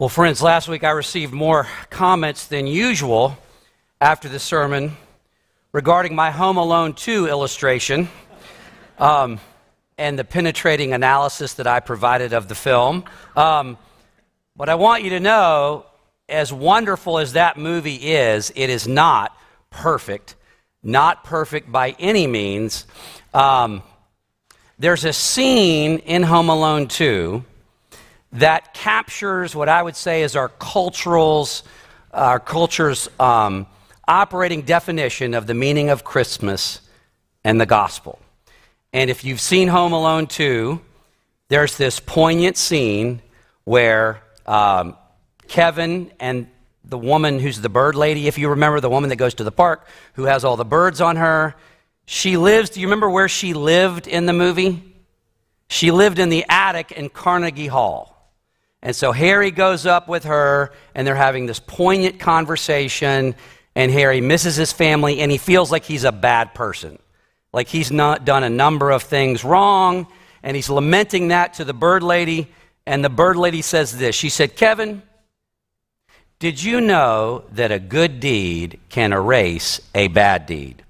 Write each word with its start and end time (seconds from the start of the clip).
Well, 0.00 0.08
friends, 0.08 0.40
last 0.40 0.68
week 0.68 0.84
I 0.84 0.90
received 0.90 1.32
more 1.32 1.66
comments 1.90 2.46
than 2.46 2.68
usual 2.68 3.36
after 4.00 4.28
the 4.28 4.38
sermon 4.38 4.96
regarding 5.72 6.14
my 6.14 6.30
Home 6.30 6.56
Alone 6.56 6.92
2 6.92 7.26
illustration 7.26 8.08
um, 9.00 9.40
and 9.98 10.16
the 10.16 10.22
penetrating 10.22 10.92
analysis 10.92 11.54
that 11.54 11.66
I 11.66 11.80
provided 11.80 12.32
of 12.32 12.46
the 12.46 12.54
film. 12.54 13.06
Um, 13.34 13.76
but 14.54 14.68
I 14.68 14.76
want 14.76 15.02
you 15.02 15.10
to 15.10 15.18
know, 15.18 15.84
as 16.28 16.52
wonderful 16.52 17.18
as 17.18 17.32
that 17.32 17.56
movie 17.56 17.96
is, 17.96 18.52
it 18.54 18.70
is 18.70 18.86
not 18.86 19.36
perfect, 19.70 20.36
not 20.80 21.24
perfect 21.24 21.72
by 21.72 21.96
any 21.98 22.28
means. 22.28 22.86
Um, 23.34 23.82
there's 24.78 25.04
a 25.04 25.12
scene 25.12 25.98
in 25.98 26.22
Home 26.22 26.50
Alone 26.50 26.86
2 26.86 27.44
that 28.32 28.74
captures 28.74 29.54
what 29.54 29.68
I 29.68 29.82
would 29.82 29.96
say 29.96 30.22
is 30.22 30.36
our 30.36 30.48
cultural's, 30.48 31.62
our 32.12 32.38
culture's 32.38 33.08
um, 33.18 33.66
operating 34.06 34.62
definition 34.62 35.34
of 35.34 35.46
the 35.46 35.54
meaning 35.54 35.90
of 35.90 36.04
Christmas 36.04 36.80
and 37.44 37.60
the 37.60 37.66
gospel. 37.66 38.18
And 38.92 39.10
if 39.10 39.24
you've 39.24 39.40
seen 39.40 39.68
Home 39.68 39.92
Alone 39.92 40.26
2, 40.26 40.80
there's 41.48 41.76
this 41.76 42.00
poignant 42.00 42.56
scene 42.56 43.22
where 43.64 44.22
um, 44.46 44.96
Kevin 45.46 46.10
and 46.20 46.48
the 46.84 46.98
woman 46.98 47.38
who's 47.38 47.60
the 47.60 47.68
bird 47.68 47.94
lady, 47.94 48.28
if 48.28 48.38
you 48.38 48.48
remember, 48.48 48.80
the 48.80 48.90
woman 48.90 49.10
that 49.10 49.16
goes 49.16 49.34
to 49.34 49.44
the 49.44 49.52
park, 49.52 49.86
who 50.14 50.24
has 50.24 50.44
all 50.44 50.56
the 50.56 50.64
birds 50.64 51.00
on 51.00 51.16
her, 51.16 51.54
she 52.06 52.38
lives. 52.38 52.70
Do 52.70 52.80
you 52.80 52.86
remember 52.86 53.10
where 53.10 53.28
she 53.28 53.52
lived 53.52 54.06
in 54.06 54.24
the 54.24 54.32
movie? 54.32 54.82
She 55.68 55.90
lived 55.90 56.18
in 56.18 56.30
the 56.30 56.46
attic 56.48 56.92
in 56.92 57.10
Carnegie 57.10 57.66
Hall. 57.66 58.17
And 58.82 58.94
so 58.94 59.12
Harry 59.12 59.50
goes 59.50 59.86
up 59.86 60.08
with 60.08 60.24
her, 60.24 60.72
and 60.94 61.06
they're 61.06 61.14
having 61.14 61.46
this 61.46 61.60
poignant 61.60 62.20
conversation. 62.20 63.34
And 63.74 63.92
Harry 63.92 64.20
misses 64.20 64.56
his 64.56 64.72
family, 64.72 65.20
and 65.20 65.30
he 65.30 65.38
feels 65.38 65.72
like 65.72 65.84
he's 65.84 66.04
a 66.04 66.12
bad 66.12 66.54
person. 66.54 66.98
Like 67.52 67.68
he's 67.68 67.90
not 67.90 68.24
done 68.24 68.44
a 68.44 68.50
number 68.50 68.90
of 68.90 69.02
things 69.02 69.44
wrong, 69.44 70.06
and 70.42 70.54
he's 70.54 70.70
lamenting 70.70 71.28
that 71.28 71.54
to 71.54 71.64
the 71.64 71.72
bird 71.74 72.02
lady. 72.02 72.48
And 72.86 73.04
the 73.04 73.10
bird 73.10 73.36
lady 73.36 73.62
says 73.62 73.98
this 73.98 74.14
She 74.14 74.28
said, 74.28 74.56
Kevin, 74.56 75.02
did 76.38 76.62
you 76.62 76.80
know 76.80 77.44
that 77.52 77.72
a 77.72 77.80
good 77.80 78.20
deed 78.20 78.78
can 78.90 79.12
erase 79.12 79.80
a 79.94 80.08
bad 80.08 80.46
deed? 80.46 80.84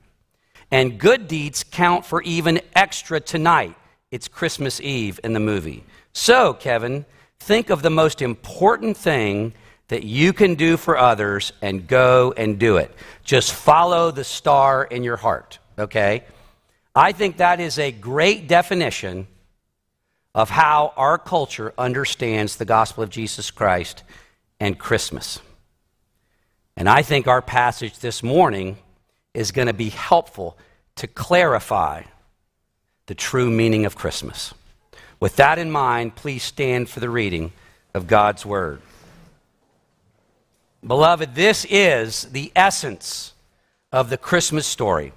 And 0.71 0.99
good 0.99 1.27
deeds 1.27 1.65
count 1.65 2.05
for 2.05 2.21
even 2.23 2.61
extra 2.77 3.19
tonight. 3.19 3.75
It's 4.11 4.29
Christmas 4.29 4.81
Eve 4.81 5.19
in 5.25 5.33
the 5.33 5.41
movie. 5.41 5.85
So, 6.13 6.53
Kevin, 6.53 7.07
think 7.41 7.71
of 7.71 7.83
the 7.83 7.91
most 7.91 8.23
important 8.23 8.97
thing 8.97 9.53
that 9.89 10.05
you 10.05 10.33
can 10.33 10.55
do 10.55 10.77
for 10.77 10.99
others 10.99 11.53
and 11.63 11.87
go 11.87 12.33
and 12.37 12.59
do 12.59 12.77
it. 12.77 12.95
Just 13.25 13.53
follow 13.53 14.11
the 14.11 14.25
star 14.25 14.85
in 14.85 15.03
your 15.03 15.17
heart, 15.17 15.59
okay? 15.79 16.25
I 16.95 17.13
think 17.13 17.39
that 17.39 17.61
is 17.61 17.79
a 17.79 17.91
great 17.91 18.49
definition 18.49 19.27
of 20.35 20.51
how 20.51 20.93
our 20.97 21.19
culture 21.19 21.73
understands 21.79 22.57
the 22.57 22.65
gospel 22.65 23.03
of 23.03 23.11
Jesus 23.11 23.51
Christ 23.51 24.03
and 24.61 24.79
Christmas. 24.79 25.41
And 26.77 26.89
I 26.89 27.03
think 27.03 27.27
our 27.27 27.43
passage 27.43 27.99
this 27.99 28.23
morning 28.23 28.77
is 29.33 29.53
going 29.53 29.67
to 29.67 29.75
be 29.75 29.89
helpful 29.89 30.59
to 30.97 31.07
clarify 31.07 32.03
the 33.07 33.15
true 33.15 33.51
meaning 33.51 33.87
of 33.87 33.97
Christmas. 33.97 34.53
With 35.21 35.37
that 35.37 35.59
in 35.59 35.71
mind, 35.71 36.15
please 36.15 36.43
stand 36.43 36.89
for 36.89 37.01
the 37.01 37.11
reading 37.11 37.53
of 37.95 38.07
God's 38.07 38.47
Word. 38.47 38.81
Beloved, 40.87 41.35
this 41.35 41.67
is 41.69 42.25
the 42.25 42.53
essence 42.55 43.33
of 43.91 44.11
the 44.11 44.17
Christmas 44.17 44.67
story. 44.67 45.13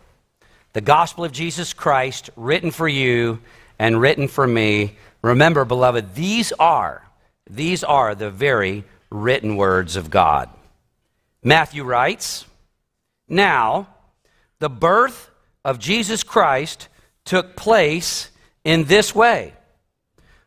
The 0.74 0.82
gospel 0.82 1.24
of 1.24 1.31
Jesus 1.31 1.74
Christ, 1.74 2.31
written 2.36 2.72
for 2.72 2.88
you 2.88 3.40
and 3.78 4.02
written 4.02 4.28
for 4.28 4.48
me. 4.48 4.96
Remember, 5.22 5.66
beloved, 5.66 6.16
these 6.16 6.52
are, 6.54 7.06
these 7.48 7.84
are 7.84 8.16
the 8.16 8.31
very 8.31 8.84
written 9.12 9.56
words 9.56 9.96
of 9.96 10.09
God. 10.09 10.50
Matthew 11.44 11.84
writes, 11.84 12.46
Now, 13.28 13.88
the 14.59 14.70
birth 14.70 15.30
of 15.64 15.78
Jesus 15.78 16.24
Christ 16.24 16.88
took 17.24 17.56
place 17.56 18.31
in 18.64 18.86
this 18.86 19.14
way. 19.14 19.54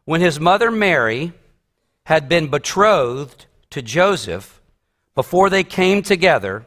When 0.04 0.20
his 0.20 0.38
mother 0.38 0.70
Mary 0.70 1.32
had 2.04 2.28
been 2.28 2.48
betrothed 2.48 3.47
to 3.70 3.81
Joseph, 3.81 4.60
before 5.15 5.48
they 5.48 5.65
came 5.65 6.03
together, 6.03 6.66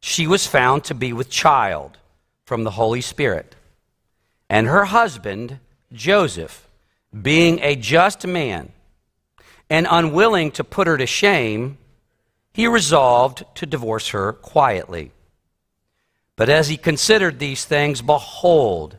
she 0.00 0.26
was 0.26 0.46
found 0.46 0.84
to 0.84 0.94
be 0.94 1.12
with 1.12 1.30
child 1.30 1.98
from 2.44 2.64
the 2.64 2.72
Holy 2.72 3.00
Spirit. 3.00 3.56
And 4.50 4.66
her 4.66 4.84
husband, 4.84 5.58
Joseph, 5.92 6.68
being 7.22 7.60
a 7.60 7.76
just 7.76 8.26
man 8.26 8.72
and 9.70 9.86
unwilling 9.90 10.50
to 10.52 10.64
put 10.64 10.86
her 10.86 10.98
to 10.98 11.06
shame, 11.06 11.78
he 12.52 12.66
resolved 12.66 13.44
to 13.56 13.66
divorce 13.66 14.08
her 14.08 14.32
quietly. 14.32 15.12
But 16.36 16.48
as 16.50 16.68
he 16.68 16.76
considered 16.76 17.38
these 17.38 17.64
things, 17.64 18.02
behold, 18.02 18.98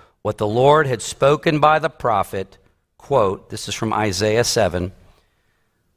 what 0.21 0.37
the 0.37 0.47
Lord 0.47 0.87
had 0.87 1.01
spoken 1.01 1.59
by 1.59 1.79
the 1.79 1.89
prophet, 1.89 2.57
quote, 2.97 3.49
this 3.49 3.67
is 3.67 3.75
from 3.75 3.93
Isaiah 3.93 4.43
7 4.43 4.91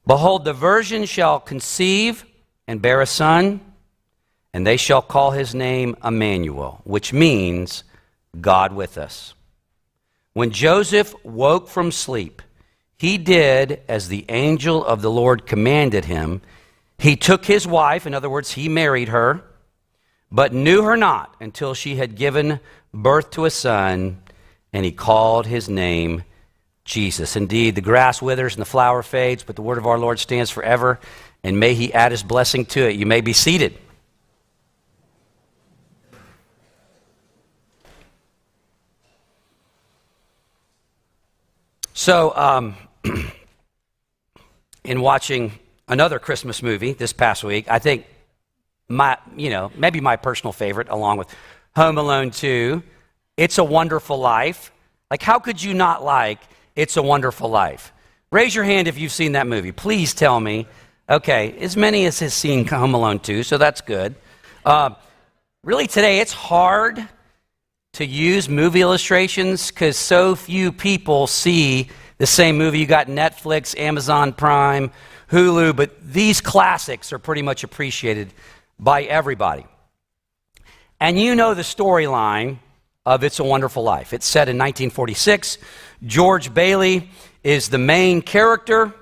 Behold, 0.07 0.45
the 0.45 0.53
virgin 0.53 1.07
shall 1.07 1.41
conceive 1.41 2.27
and 2.69 2.83
bear 2.83 3.01
a 3.01 3.07
son, 3.07 3.61
and 4.53 4.67
they 4.67 4.77
shall 4.77 5.01
call 5.01 5.31
his 5.31 5.55
name 5.55 5.97
Emmanuel, 6.05 6.83
which 6.85 7.13
means 7.13 7.85
God 8.39 8.75
with 8.75 8.99
us. 8.99 9.35
When 10.35 10.51
Joseph 10.51 11.15
woke 11.25 11.69
from 11.69 11.91
sleep, 11.91 12.43
he 12.99 13.19
did 13.19 13.81
as 13.89 14.09
the 14.09 14.25
angel 14.29 14.85
of 14.85 15.01
the 15.01 15.11
Lord 15.11 15.47
commanded 15.47 16.05
him. 16.05 16.43
He 16.99 17.17
took 17.17 17.45
his 17.47 17.67
wife, 17.67 18.07
in 18.07 18.15
other 18.15 18.31
words, 18.31 18.53
he 18.53 18.69
married 18.69 19.09
her, 19.09 19.43
but 20.35 20.53
knew 20.53 20.83
her 20.83 20.97
not 20.97 21.33
until 21.39 21.75
she 21.75 21.95
had 21.95 22.17
given 22.17 22.59
birth 22.93 23.31
to 23.31 23.45
a 23.45 23.51
son, 23.51 24.21
and 24.73 24.85
he 24.85 24.91
called 24.91 25.47
his 25.47 25.69
name 25.69 26.25
Jesus. 26.85 27.37
Indeed, 27.37 27.77
the 27.77 27.81
grass 27.81 28.21
withers 28.21 28.55
and 28.55 28.61
the 28.61 28.67
flower 28.67 29.05
fades, 29.05 29.45
but 29.45 29.55
the 29.55 29.63
word 29.63 29.79
of 29.79 29.87
our 29.87 29.97
Lord 29.97 30.19
stands 30.19 30.51
forever, 30.51 30.99
and 31.45 31.61
may 31.61 31.75
he 31.75 31.95
add 31.95 32.11
his 32.11 32.25
blessing 32.25 32.67
to 32.67 32.81
it. 32.83 32.97
You 32.97 33.07
may 33.07 33.21
be 33.21 33.33
seated. 33.33 33.79
So, 41.93 42.33
um, 42.35 42.75
in 44.85 45.01
watching 45.01 45.53
another 45.87 46.19
Christmas 46.19 46.61
movie 46.61 46.93
this 46.93 47.13
past 47.13 47.45
week, 47.45 47.71
I 47.71 47.79
think 47.79 48.07
my, 48.89 49.17
you 49.37 49.51
know, 49.51 49.71
maybe 49.77 50.01
my 50.01 50.17
personal 50.17 50.53
favorite, 50.53 50.89
along 50.91 51.19
with 51.19 51.35
Home 51.77 51.99
Alone 51.99 52.31
2, 52.31 52.83
It's 53.37 53.59
a 53.59 53.65
Wonderful 53.65 54.19
Life. 54.19 54.73
Like, 55.11 55.23
how 55.23 55.39
could 55.39 55.63
you 55.63 55.75
not 55.75 56.05
like 56.05 56.41
It's 56.77 56.97
a 56.97 57.03
Wonderful 57.03 57.49
Life? 57.49 57.93
Raise 58.31 58.55
your 58.55 58.65
hand 58.65 58.89
if 58.89 58.99
you've 58.99 59.13
seen 59.13 59.33
that 59.33 59.47
movie. 59.47 59.73
Please 59.73 60.15
tell 60.15 60.41
me. 60.41 60.67
Okay, 61.09 61.57
as 61.61 61.77
many 61.77 62.07
as 62.07 62.19
has 62.21 62.33
seen 62.33 62.67
Home 62.67 62.95
Alone 62.95 63.19
2, 63.19 63.43
so 63.43 63.59
that's 63.59 63.81
good. 63.81 64.15
Uh, 64.65 64.91
really, 65.63 65.87
today 65.87 66.21
it's 66.21 66.33
hard 66.33 67.07
to 67.93 68.05
use 68.05 68.49
movie 68.49 68.81
illustrations 68.81 69.71
because 69.71 69.97
so 69.97 70.35
few 70.35 70.73
people 70.73 71.27
see 71.27 71.89
the 72.19 72.27
same 72.27 72.57
movie. 72.57 72.79
You 72.79 72.87
got 72.87 73.07
Netflix, 73.07 73.79
Amazon 73.79 74.33
Prime, 74.33 74.91
Hulu, 75.31 75.77
but 75.77 75.91
these 76.03 76.41
classics 76.41 77.13
are 77.13 77.19
pretty 77.19 77.43
much 77.43 77.65
appreciated 77.65 78.33
by 78.79 79.03
everybody. 79.03 79.67
And 81.01 81.19
you 81.19 81.35
know 81.35 81.55
the 81.55 81.63
storyline 81.63 82.59
of 83.07 83.25
It's 83.25 83.39
a 83.39 83.45
Wonderful 83.45 83.83
Life. 83.83 84.13
It's 84.13 84.27
set 84.27 84.49
in 84.49 84.57
1946. 84.57 85.59
George 86.07 86.55
Bailey 86.55 87.11
is 87.43 87.69
the 87.69 87.79
main 87.79 88.23
character, 88.23 88.95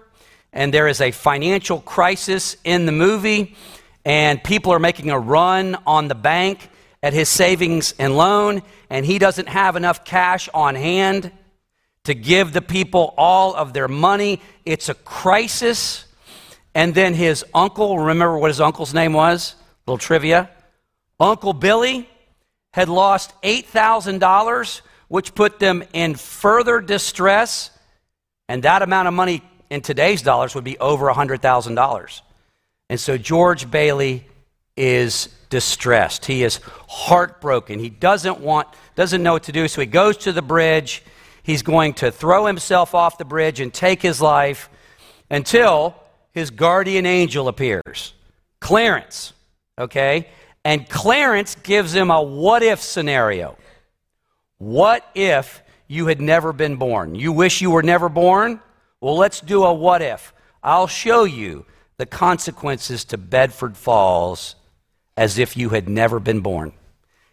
and 0.53 0.75
there 0.75 0.89
is 0.89 1.01
a 1.01 1.11
financial 1.11 1.81
crisis 1.81 2.57
in 2.65 2.87
the 2.87 2.93
movie, 2.93 3.57
and 4.05 4.43
people 4.43 4.73
are 4.73 4.81
making 4.81 5.11
a 5.11 5.19
run 5.19 5.77
on 5.87 6.09
the 6.09 6.15
bank 6.15 6.69
at 7.03 7.13
his 7.13 7.29
savings 7.29 7.95
and 7.99 8.17
loan, 8.17 8.63
and 8.91 9.07
he 9.07 9.19
doesn't 9.19 9.49
have 9.49 9.77
enough 9.77 10.05
cash 10.05 10.49
on 10.53 10.75
hand 10.75 11.31
to 12.05 12.15
give 12.15 12.53
the 12.53 12.63
people 12.63 13.15
all 13.17 13.55
of 13.55 13.73
their 13.73 13.89
money. 13.89 14.41
It's 14.65 14.89
a 14.89 14.95
crisis. 14.95 16.05
And 16.75 16.95
then 16.95 17.15
his 17.15 17.45
uncle, 17.55 17.99
remember 17.99 18.39
what 18.39 18.49
his 18.49 18.61
uncle's 18.61 18.95
name 18.95 19.13
was? 19.13 19.55
Little 19.93 19.99
trivia. 19.99 20.49
Uncle 21.21 21.53
Billy 21.53 22.09
had 22.73 22.89
lost 22.89 23.35
$8,000, 23.43 24.81
which 25.09 25.35
put 25.35 25.59
them 25.59 25.85
in 25.93 26.15
further 26.15 26.81
distress. 26.81 27.71
And 28.49 28.63
that 28.63 28.81
amount 28.81 29.09
of 29.09 29.15
money 29.15 29.43
in 29.69 29.83
today's 29.83 30.23
dollars 30.23 30.55
would 30.55 30.65
be 30.65 30.79
over 30.79 31.13
$100,000. 31.13 32.21
And 32.89 32.99
so 32.99 33.19
George 33.19 33.71
Bailey 33.71 34.27
is 34.79 35.29
distressed. 35.51 36.25
He 36.25 36.43
is 36.43 36.61
heartbroken. 36.89 37.79
He 37.79 37.91
doesn't 37.91 38.41
want, 38.41 38.69
doesn't 38.95 39.23
know 39.23 39.35
what 39.35 39.43
to 39.45 39.53
do. 39.53 39.69
So 39.69 39.83
he 39.83 39.87
goes 39.87 40.17
to 40.19 40.33
the 40.33 40.41
bridge. 40.41 41.03
He's 41.43 41.63
going 41.63 41.93
to 41.95 42.11
throw 42.11 42.47
himself 42.47 42.95
off 42.95 43.19
the 43.19 43.27
bridge 43.27 43.61
and 43.61 43.75
take 43.75 44.01
his 44.01 44.23
life 44.23 44.71
until 45.31 45.95
his 46.33 46.49
guardian 46.49 47.05
angel 47.05 47.49
appears. 47.49 48.15
Clarence, 48.61 49.35
okay? 49.79 50.29
And 50.65 50.89
Clarence 50.89 51.57
gives 51.57 51.95
him 51.95 52.11
a 52.11 52.23
what 52.23 52.63
if 52.63 52.81
scenario. 52.81 53.57
What 54.59 55.05
if 55.15 55.63
you 55.89 56.07
had 56.07 56.21
never 56.21 56.53
been 56.53 56.77
born? 56.77 57.15
You 57.15 57.33
wish 57.33 57.61
you 57.61 57.71
were 57.71 57.83
never 57.83 58.09
born? 58.09 58.61
Well, 59.01 59.17
let's 59.17 59.41
do 59.41 59.65
a 59.65 59.73
what 59.73 60.03
if. 60.03 60.33
I'll 60.63 60.87
show 60.87 61.25
you 61.25 61.67
the 61.97 62.07
consequences 62.07 63.05
to 63.07 63.19
Bedford 63.19 63.77
Falls 63.77 64.55
as 65.17 65.39
if 65.39 65.57
you 65.57 65.71
had 65.71 65.89
never 65.89 66.21
been 66.21 66.41
born. 66.41 66.73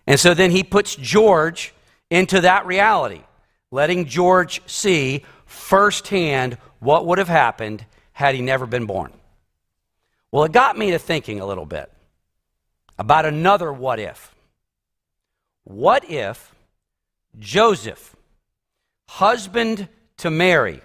And 0.07 0.19
so 0.19 0.33
then 0.33 0.50
he 0.51 0.63
puts 0.63 0.95
George 0.95 1.74
into 2.09 2.41
that 2.41 2.65
reality, 2.65 3.21
letting 3.71 4.06
George 4.06 4.62
see 4.65 5.24
firsthand 5.45 6.57
what 6.80 7.06
would 7.06 7.19
have 7.19 7.27
happened 7.27 7.86
had 8.13 8.33
he 8.33 8.41
never 8.41 8.65
been 8.65 8.86
born. 8.86 9.13
Well, 10.31 10.44
it 10.44 10.51
got 10.51 10.77
me 10.77 10.91
to 10.91 11.00
thinking 11.00 11.39
a 11.39 11.45
little 11.45 11.65
bit 11.65 11.91
about 13.00 13.25
another 13.25 13.72
what 13.72 13.98
if. 13.98 14.36
What 15.63 16.10
if 16.10 16.54
Joseph, 17.40 18.16
husband 19.07 19.88
to 20.18 20.30
Mary, 20.30 20.81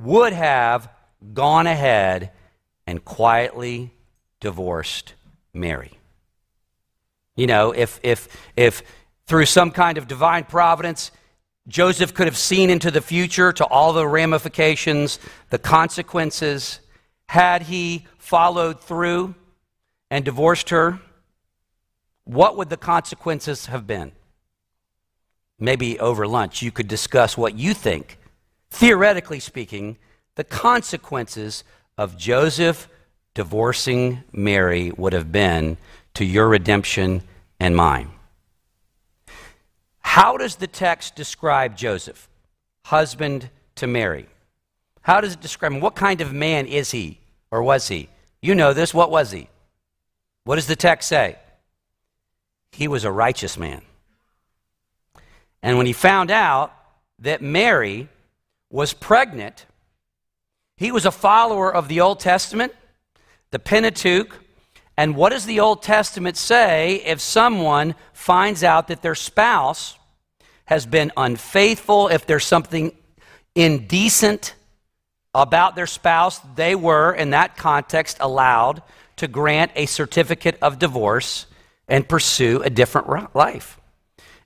would 0.00 0.32
have 0.32 0.88
gone 1.32 1.66
ahead 1.66 2.30
and 2.86 3.04
quietly 3.04 3.90
divorced 4.38 5.14
Mary? 5.52 5.98
You 7.34 7.48
know, 7.48 7.72
if, 7.72 7.98
if, 8.04 8.28
if 8.56 8.82
through 9.26 9.46
some 9.46 9.72
kind 9.72 9.98
of 9.98 10.06
divine 10.06 10.44
providence, 10.44 11.10
Joseph 11.66 12.14
could 12.14 12.28
have 12.28 12.36
seen 12.36 12.70
into 12.70 12.92
the 12.92 13.00
future 13.00 13.52
to 13.52 13.64
all 13.64 13.92
the 13.92 14.06
ramifications, 14.06 15.18
the 15.50 15.58
consequences, 15.58 16.78
had 17.28 17.62
he 17.62 18.06
followed 18.18 18.80
through 18.80 19.34
and 20.10 20.24
divorced 20.24 20.70
her, 20.70 21.00
what 22.24 22.56
would 22.56 22.70
the 22.70 22.76
consequences 22.76 23.66
have 23.66 23.86
been? 23.86 24.12
Maybe 25.58 25.98
over 26.00 26.26
lunch 26.26 26.62
you 26.62 26.70
could 26.70 26.88
discuss 26.88 27.36
what 27.36 27.54
you 27.54 27.74
think, 27.74 28.18
theoretically 28.70 29.40
speaking, 29.40 29.98
the 30.34 30.44
consequences 30.44 31.64
of 31.96 32.16
Joseph 32.16 32.88
divorcing 33.34 34.24
Mary 34.32 34.90
would 34.96 35.12
have 35.12 35.30
been 35.30 35.76
to 36.14 36.24
your 36.24 36.48
redemption 36.48 37.22
and 37.60 37.76
mine. 37.76 38.10
How 40.00 40.36
does 40.36 40.56
the 40.56 40.66
text 40.66 41.16
describe 41.16 41.76
Joseph, 41.76 42.28
husband 42.86 43.50
to 43.76 43.86
Mary? 43.86 44.26
How 45.02 45.20
does 45.20 45.34
it 45.34 45.40
describe 45.40 45.72
him? 45.72 45.80
What 45.80 45.96
kind 45.96 46.20
of 46.20 46.32
man 46.32 46.66
is 46.66 46.90
he 46.90 47.18
or 47.50 47.62
was 47.62 47.88
he? 47.88 48.08
You 48.40 48.54
know 48.54 48.72
this. 48.72 48.94
What 48.94 49.10
was 49.10 49.32
he? 49.32 49.48
What 50.44 50.56
does 50.56 50.66
the 50.66 50.76
text 50.76 51.08
say? 51.08 51.36
He 52.72 52.88
was 52.88 53.04
a 53.04 53.12
righteous 53.12 53.58
man. 53.58 53.82
And 55.62 55.78
when 55.78 55.86
he 55.86 55.92
found 55.92 56.30
out 56.30 56.72
that 57.20 57.40
Mary 57.40 58.08
was 58.70 58.92
pregnant, 58.92 59.64
he 60.76 60.92
was 60.92 61.06
a 61.06 61.10
follower 61.10 61.74
of 61.74 61.88
the 61.88 62.00
Old 62.00 62.20
Testament, 62.20 62.74
the 63.50 63.58
Pentateuch. 63.58 64.38
And 64.96 65.16
what 65.16 65.30
does 65.30 65.46
the 65.46 65.60
Old 65.60 65.82
Testament 65.82 66.36
say 66.36 66.96
if 67.04 67.20
someone 67.20 67.94
finds 68.12 68.62
out 68.62 68.88
that 68.88 69.02
their 69.02 69.14
spouse 69.14 69.98
has 70.66 70.84
been 70.84 71.12
unfaithful, 71.16 72.08
if 72.08 72.26
there's 72.26 72.44
something 72.44 72.92
indecent 73.54 74.54
about 75.34 75.76
their 75.76 75.86
spouse, 75.86 76.40
they 76.54 76.74
were, 76.74 77.12
in 77.12 77.30
that 77.30 77.56
context, 77.56 78.18
allowed 78.20 78.82
to 79.16 79.28
grant 79.28 79.72
a 79.74 79.86
certificate 79.86 80.58
of 80.60 80.78
divorce 80.78 81.46
and 81.88 82.08
pursue 82.08 82.62
a 82.62 82.70
different 82.70 83.34
life. 83.34 83.80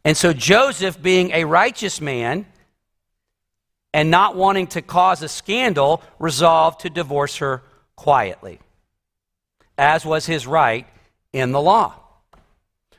And 0.05 0.17
so 0.17 0.33
Joseph, 0.33 1.01
being 1.01 1.31
a 1.33 1.45
righteous 1.45 2.01
man 2.01 2.47
and 3.93 4.11
not 4.11 4.37
wanting 4.37 4.67
to 4.69 4.83
cause 4.83 5.23
a 5.23 5.29
scandal, 5.29 6.03
resolved 6.19 6.81
to 6.81 6.91
divorce 6.91 7.39
her 7.39 7.63
quietly, 7.97 8.61
as 9.77 10.05
was 10.05 10.27
his 10.27 10.47
right 10.47 10.87
in 11.33 11.53
the 11.53 11.61
law. 11.61 11.95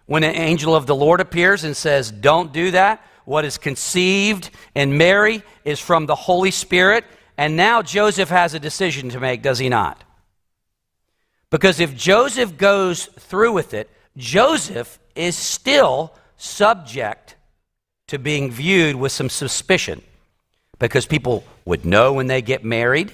When 0.06 0.24
an 0.24 0.36
angel 0.36 0.76
of 0.76 0.88
the 0.88 0.96
Lord 0.96 1.22
appears 1.22 1.64
and 1.64 1.78
says, 1.78 2.12
Don't 2.12 2.52
do 2.52 2.72
that, 2.72 3.06
what 3.26 3.46
is 3.46 3.60
conceived 3.60 4.50
in 4.74 4.98
Mary 4.98 5.44
is 5.64 5.80
from 5.80 6.08
the 6.08 6.16
Holy 6.16 6.50
Spirit. 6.50 7.06
And 7.38 7.56
now 7.56 7.84
Joseph 7.84 8.30
has 8.30 8.56
a 8.56 8.60
decision 8.60 9.10
to 9.10 9.20
make, 9.20 9.44
does 9.44 9.60
he 9.60 9.70
not? 9.70 10.04
Because 11.50 11.80
if 11.80 11.96
Joseph 11.96 12.58
goes 12.58 13.06
through 13.06 13.54
with 13.54 13.74
it, 13.74 13.90
Joseph 14.18 15.00
is 15.16 15.36
still 15.36 16.14
subject 16.38 17.36
to 18.08 18.20
being 18.20 18.52
viewed 18.52 18.96
with 18.96 19.12
some 19.12 19.30
suspicion. 19.30 20.02
Because 20.78 21.06
people 21.06 21.44
would 21.66 21.86
know 21.86 22.14
when 22.14 22.28
they 22.28 22.42
get 22.42 22.64
married, 22.64 23.12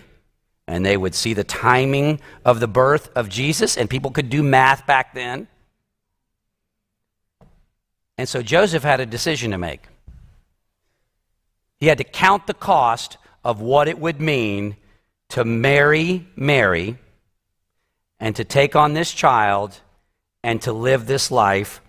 and 0.68 0.86
they 0.86 0.98
would 0.98 1.16
see 1.16 1.34
the 1.34 1.44
timing 1.44 2.20
of 2.44 2.60
the 2.60 2.68
birth 2.68 3.10
of 3.16 3.30
Jesus, 3.30 3.78
and 3.78 3.90
people 3.90 4.12
could 4.12 4.30
do 4.30 4.44
math 4.44 4.86
back 4.86 5.14
then. 5.14 5.48
And 8.18 8.28
so 8.28 8.42
Joseph 8.42 8.84
had 8.84 9.00
a 9.00 9.06
decision 9.06 9.52
to 9.52 9.58
make. 9.58 9.82
He 11.78 11.88
had 11.88 11.98
to 11.98 12.04
count 12.04 12.48
the 12.48 12.54
cost 12.54 13.18
of 13.44 13.62
what 13.62 13.88
it 13.88 14.00
would 14.00 14.22
mean 14.22 14.76
to 15.30 15.44
marry 15.44 16.28
Mary 16.36 16.98
and 18.20 18.36
to 18.36 18.44
take 18.44 18.76
on 18.76 18.94
this 18.94 19.12
child 19.12 19.80
and 20.44 20.62
to 20.62 20.74
live 20.74 21.06
this 21.08 21.32
life 21.32 21.82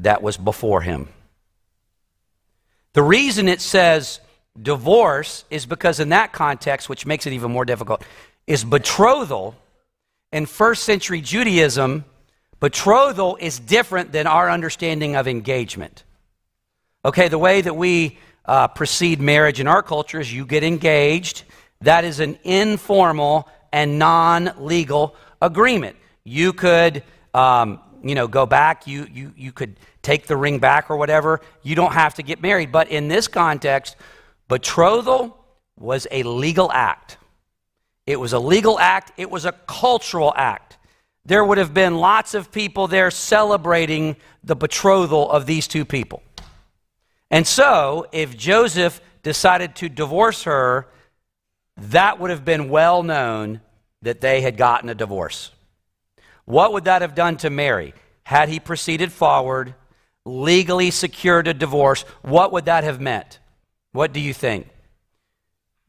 that 0.00 0.22
was 0.22 0.36
before 0.36 0.80
him. 0.82 1.08
The 2.92 3.02
reason 3.02 3.48
it 3.48 3.60
says 3.60 4.20
divorce 4.60 5.44
is 5.50 5.66
because, 5.66 6.00
in 6.00 6.08
that 6.08 6.32
context, 6.32 6.88
which 6.88 7.06
makes 7.06 7.26
it 7.26 7.32
even 7.32 7.52
more 7.52 7.64
difficult, 7.64 8.02
is 8.46 8.64
betrothal. 8.64 9.54
In 10.32 10.46
first 10.46 10.84
century 10.84 11.20
Judaism, 11.20 12.04
betrothal 12.58 13.36
is 13.40 13.58
different 13.58 14.12
than 14.12 14.26
our 14.26 14.50
understanding 14.50 15.16
of 15.16 15.28
engagement. 15.28 16.04
Okay, 17.04 17.28
the 17.28 17.38
way 17.38 17.60
that 17.60 17.76
we 17.76 18.18
uh, 18.44 18.68
precede 18.68 19.20
marriage 19.20 19.60
in 19.60 19.68
our 19.68 19.82
culture 19.82 20.20
is 20.20 20.32
you 20.32 20.44
get 20.44 20.64
engaged. 20.64 21.44
That 21.82 22.04
is 22.04 22.20
an 22.20 22.38
informal 22.42 23.48
and 23.72 23.98
non 23.98 24.52
legal 24.58 25.14
agreement. 25.40 25.96
You 26.24 26.52
could, 26.52 27.02
um, 27.34 27.80
you 28.02 28.14
know, 28.14 28.28
go 28.28 28.46
back. 28.46 28.86
You, 28.86 29.06
you, 29.12 29.32
you 29.36 29.52
could 29.52 29.76
take 30.02 30.26
the 30.26 30.36
ring 30.36 30.58
back 30.58 30.90
or 30.90 30.96
whatever. 30.96 31.40
You 31.62 31.74
don't 31.74 31.92
have 31.92 32.14
to 32.14 32.22
get 32.22 32.42
married. 32.42 32.72
But 32.72 32.88
in 32.88 33.08
this 33.08 33.28
context, 33.28 33.96
betrothal 34.48 35.36
was 35.78 36.06
a 36.10 36.22
legal 36.22 36.70
act. 36.72 37.16
It 38.06 38.18
was 38.18 38.32
a 38.32 38.38
legal 38.38 38.78
act, 38.78 39.12
it 39.16 39.30
was 39.30 39.44
a 39.44 39.52
cultural 39.52 40.32
act. 40.36 40.78
There 41.24 41.44
would 41.44 41.58
have 41.58 41.74
been 41.74 41.96
lots 41.96 42.34
of 42.34 42.50
people 42.50 42.88
there 42.88 43.10
celebrating 43.10 44.16
the 44.42 44.56
betrothal 44.56 45.30
of 45.30 45.46
these 45.46 45.68
two 45.68 45.84
people. 45.84 46.22
And 47.30 47.46
so, 47.46 48.08
if 48.10 48.36
Joseph 48.36 49.00
decided 49.22 49.76
to 49.76 49.88
divorce 49.88 50.42
her, 50.44 50.88
that 51.76 52.18
would 52.18 52.30
have 52.30 52.44
been 52.44 52.68
well 52.68 53.02
known 53.02 53.60
that 54.02 54.20
they 54.20 54.40
had 54.40 54.56
gotten 54.56 54.88
a 54.88 54.94
divorce. 54.94 55.50
What 56.44 56.72
would 56.72 56.84
that 56.84 57.02
have 57.02 57.14
done 57.14 57.36
to 57.38 57.50
Mary? 57.50 57.94
Had 58.24 58.48
he 58.48 58.60
proceeded 58.60 59.12
forward, 59.12 59.74
legally 60.24 60.90
secured 60.90 61.48
a 61.48 61.54
divorce, 61.54 62.02
what 62.22 62.52
would 62.52 62.66
that 62.66 62.84
have 62.84 63.00
meant? 63.00 63.38
What 63.92 64.12
do 64.12 64.20
you 64.20 64.32
think? 64.32 64.68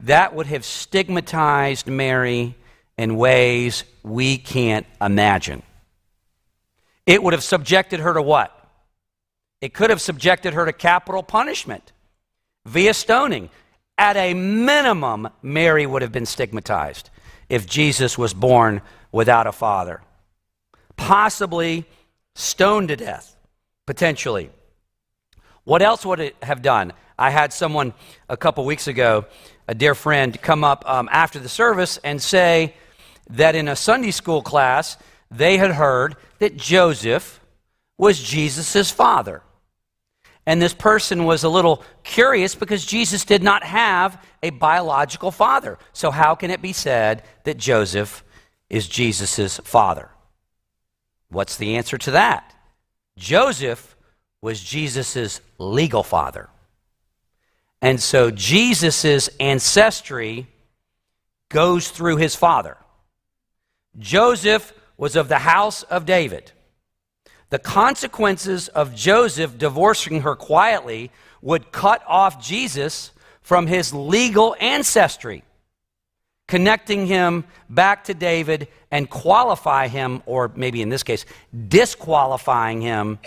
that 0.04 0.34
would 0.36 0.48
have 0.48 0.66
stigmatized 0.66 1.88
Mary 1.88 2.56
in 2.98 3.18
ways 3.18 3.84
we 4.04 4.38
can't 4.38 4.86
imagine. 5.00 5.64
It 7.06 7.22
would 7.22 7.34
have 7.34 7.44
subjected 7.44 8.00
her 8.00 8.14
to 8.14 8.22
what? 8.22 8.56
It 9.60 9.74
could 9.74 9.90
have 9.90 10.02
subjected 10.02 10.54
her 10.54 10.66
to 10.66 10.74
capital 10.74 11.24
punishment 11.24 11.92
via 12.66 12.94
stoning. 12.94 13.50
At 13.98 14.18
a 14.18 14.34
minimum, 14.34 15.30
Mary 15.44 15.86
would 15.86 16.02
have 16.02 16.12
been 16.12 16.26
stigmatized 16.26 17.10
if 17.52 17.68
Jesus 17.68 18.18
was 18.18 18.34
born 18.34 18.82
without 19.12 19.46
a 19.46 19.52
father. 19.52 20.00
Possibly 20.96 21.86
stoned 22.34 22.88
to 22.88 22.96
death, 22.96 23.36
potentially. 23.86 24.50
What 25.66 25.82
else 25.82 26.06
would 26.06 26.22
it 26.22 26.38
have 26.42 26.62
done? 26.62 26.94
I 27.20 27.30
had 27.30 27.52
someone 27.52 27.94
a 28.30 28.38
couple 28.38 28.64
weeks 28.64 28.88
ago, 28.88 29.26
a 29.68 29.76
dear 29.76 29.94
friend, 29.96 30.42
come 30.42 30.64
up 30.64 30.90
um, 30.90 31.10
after 31.12 31.40
the 31.40 31.50
service 31.50 32.00
and 32.06 32.22
say 32.22 32.74
that 33.32 33.54
in 33.54 33.68
a 33.68 33.76
Sunday 33.76 34.12
school 34.12 34.42
class, 34.42 34.96
they 35.30 35.58
had 35.58 35.72
heard 35.72 36.16
that 36.40 36.56
Joseph 36.56 37.42
was 37.98 38.24
Jesus' 38.24 38.92
father. 38.92 39.44
And 40.46 40.62
this 40.62 40.74
person 40.74 41.26
was 41.26 41.44
a 41.44 41.50
little 41.50 41.84
curious 42.04 42.56
because 42.56 42.86
Jesus 42.86 43.26
did 43.26 43.44
not 43.44 43.64
have 43.64 44.24
a 44.42 44.50
biological 44.50 45.32
father. 45.32 45.78
So, 45.94 46.10
how 46.12 46.36
can 46.36 46.50
it 46.50 46.62
be 46.62 46.74
said 46.74 47.24
that 47.44 47.58
Joseph 47.58 48.24
is 48.70 48.88
Jesus' 48.88 49.60
father? 49.60 50.10
What's 51.30 51.58
the 51.58 51.76
answer 51.76 51.98
to 52.00 52.12
that? 52.12 52.54
Joseph 53.18 53.96
was 54.42 54.62
Jesus' 54.62 55.42
legal 55.58 56.04
father. 56.04 56.50
And 57.82 58.02
so 58.02 58.32
Jesus' 58.32 59.30
ancestry 59.40 60.48
goes 61.50 61.90
through 61.90 62.18
his 62.18 62.36
father. 62.36 62.78
Joseph 63.98 64.74
was 64.98 65.16
of 65.16 65.30
the 65.30 65.40
house 65.40 65.84
of 65.84 66.06
David. 66.06 66.52
The 67.52 67.60
consequences 67.60 68.70
of 68.70 68.96
Joseph 68.96 69.58
divorcing 69.58 70.22
her 70.22 70.36
quietly 70.36 71.12
would 71.42 71.72
cut 71.72 72.02
off 72.08 72.42
Jesus 72.42 73.12
from 73.42 73.68
his 73.68 73.94
legal 73.94 74.56
ancestry, 74.60 75.44
connecting 76.48 77.08
him 77.08 77.44
back 77.70 78.06
to 78.06 78.14
David 78.14 78.70
and 78.90 79.10
qualify 79.10 79.90
him, 79.90 80.24
or 80.26 80.50
maybe 80.56 80.82
in 80.82 80.88
this 80.88 81.04
case, 81.04 81.26
disqualifying 81.68 82.80
him 82.80 83.20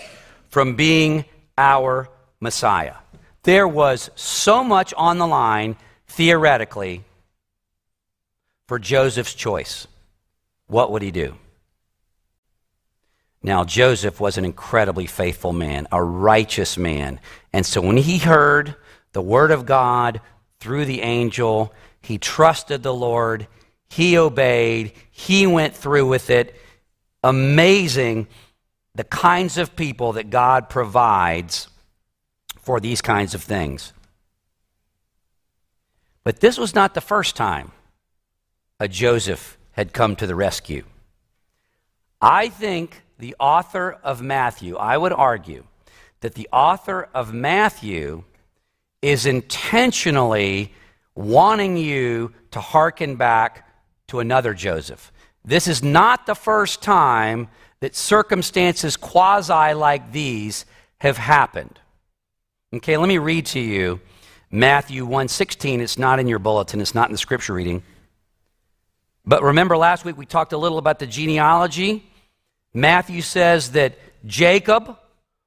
from 0.49 0.75
being 0.75 1.25
our 1.55 2.09
Messiah. 2.39 2.95
There 3.43 3.67
was 3.67 4.09
so 4.15 4.63
much 4.63 4.91
on 4.95 5.19
the 5.19 5.27
line, 5.27 5.75
theoretically, 6.07 7.03
for 8.67 8.79
Joseph's 8.79 9.35
choice. 9.35 9.85
What 10.65 10.91
would 10.91 11.03
he 11.03 11.11
do? 11.11 11.35
Now, 13.45 13.63
Joseph 13.63 14.19
was 14.19 14.39
an 14.39 14.43
incredibly 14.43 15.05
faithful 15.05 15.53
man, 15.53 15.87
a 15.91 16.01
righteous 16.01 16.79
man. 16.79 17.19
And 17.53 17.63
so 17.63 17.79
when 17.79 17.95
he 17.95 18.17
heard 18.17 18.73
the 19.11 19.21
word 19.21 19.51
of 19.51 19.67
God 19.67 20.19
through 20.59 20.85
the 20.85 21.03
angel, 21.03 21.71
he 22.01 22.17
trusted 22.17 22.81
the 22.81 22.91
Lord, 22.91 23.45
he 23.87 24.17
obeyed, 24.17 24.93
he 25.11 25.45
went 25.45 25.75
through 25.75 26.07
with 26.07 26.31
it. 26.31 26.59
Amazing 27.23 28.25
the 28.95 29.03
kinds 29.03 29.59
of 29.59 29.75
people 29.75 30.13
that 30.13 30.31
God 30.31 30.67
provides 30.67 31.67
for 32.57 32.79
these 32.79 33.03
kinds 33.03 33.35
of 33.35 33.43
things. 33.43 33.93
But 36.23 36.39
this 36.39 36.57
was 36.57 36.73
not 36.73 36.95
the 36.95 36.99
first 36.99 37.35
time 37.35 37.73
a 38.79 38.87
Joseph 38.87 39.59
had 39.73 39.93
come 39.93 40.15
to 40.15 40.25
the 40.25 40.33
rescue. 40.33 40.83
I 42.19 42.49
think 42.49 43.03
the 43.17 43.35
author 43.39 43.97
of 44.03 44.21
Matthew, 44.21 44.75
I 44.75 44.97
would 44.97 45.13
argue 45.13 45.63
that 46.21 46.35
the 46.35 46.49
author 46.51 47.07
of 47.13 47.33
Matthew 47.33 48.23
is 49.01 49.25
intentionally 49.25 50.73
wanting 51.13 51.77
you 51.77 52.33
to 52.51 52.59
hearken 52.59 53.15
back 53.15 53.69
to 54.07 54.19
another 54.19 54.53
Joseph. 54.53 55.11
This 55.43 55.67
is 55.67 55.83
not 55.83 56.25
the 56.25 56.35
first 56.35 56.81
time 56.81 57.47
that 57.79 57.95
circumstances 57.95 58.97
quasi 58.97 59.73
like 59.73 60.11
these 60.11 60.65
have 60.97 61.17
happened. 61.17 61.79
Okay, 62.73 62.97
let 62.97 63.07
me 63.07 63.17
read 63.17 63.45
to 63.47 63.59
you 63.59 64.01
Matthew 64.49 65.05
1:16. 65.05 65.81
It's 65.81 65.97
not 65.97 66.19
in 66.19 66.27
your 66.27 66.39
bulletin, 66.39 66.81
it's 66.81 66.95
not 66.95 67.09
in 67.09 67.11
the 67.11 67.17
scripture 67.17 67.53
reading. 67.53 67.83
But 69.25 69.43
remember 69.43 69.77
last 69.77 70.05
week 70.05 70.17
we 70.17 70.25
talked 70.25 70.53
a 70.53 70.57
little 70.57 70.77
about 70.77 70.99
the 70.99 71.07
genealogy 71.07 72.09
Matthew 72.75 73.21
says 73.21 73.71
that 73.71 73.97
Jacob 74.25 74.97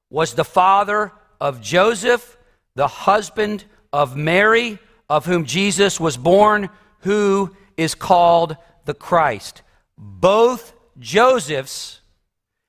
was 0.08 0.32
the 0.32 0.46
father 0.46 1.12
of 1.38 1.60
Joseph, 1.60 2.38
the 2.74 2.88
husband 2.88 3.64
of 3.92 4.16
Mary, 4.16 4.78
of 5.10 5.26
whom 5.26 5.44
Jesus 5.44 6.00
was 6.00 6.16
born, 6.16 6.70
who 7.00 7.54
is 7.76 7.94
called 7.94 8.56
the 8.86 8.94
Christ. 8.94 9.60
Both 9.98 10.72
Josephs 10.98 12.00